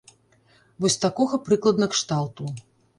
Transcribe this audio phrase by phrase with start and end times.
[0.81, 2.43] Вось такога прыкладна кшталту.